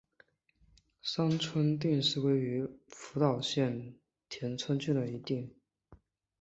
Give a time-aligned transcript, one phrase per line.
[1.03, 3.93] 三春町是位于福岛县
[4.27, 5.47] 田村郡的一町。